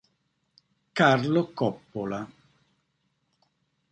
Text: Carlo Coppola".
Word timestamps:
Carlo 0.99 1.53
Coppola". 1.53 2.27